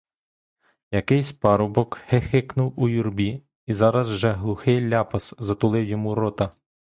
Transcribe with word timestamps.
Якийсь 0.91 1.31
парубок 1.31 1.95
хихикнув 2.07 2.73
у 2.79 2.87
юрбі, 2.89 3.43
і 3.65 3.73
зараз 3.73 4.07
же 4.07 4.31
глухий 4.31 4.89
ляпас 4.89 5.35
затулив 5.39 5.85
йому 5.85 6.15
рота. 6.15 6.51